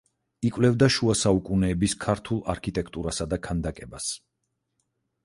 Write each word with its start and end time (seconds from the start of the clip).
იკვლევდა 0.47 0.87
შუა 0.93 1.15
საუკუნეების 1.19 1.93
ქართულ 2.05 2.39
არქიტექტურასა 2.53 3.29
და 3.35 3.39
ქანდაკებას. 3.49 4.09